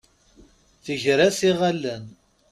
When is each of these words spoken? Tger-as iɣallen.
Tger-as 0.85 1.39
iɣallen. 1.49 2.05